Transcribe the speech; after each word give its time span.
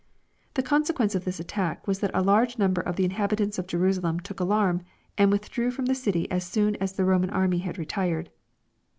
The 0.55 0.63
consequence 0.63 1.13
of 1.13 1.25
this 1.25 1.39
at 1.39 1.47
tack 1.47 1.85
was 1.85 1.99
that 1.99 2.09
a 2.15 2.23
large 2.23 2.57
number 2.57 2.81
of 2.81 2.95
the 2.95 3.05
inhabitants 3.05 3.59
of 3.59 3.67
Jerusalem 3.67 4.19
took 4.19 4.39
alarm, 4.39 4.81
and 5.15 5.29
withdrew 5.31 5.69
from 5.69 5.85
the 5.85 5.93
city 5.93 6.25
as 6.31 6.43
soon 6.43 6.75
as 6.77 6.93
the 6.93 7.05
Roman 7.05 7.29
army 7.29 7.59
had 7.59 7.77
retired. 7.77 8.31